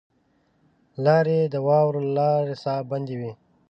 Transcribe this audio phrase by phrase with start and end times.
[1.05, 3.31] لاري د واورو له لاسه بندي وې.